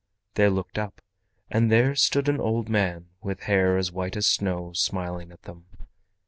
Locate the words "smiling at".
4.73-5.43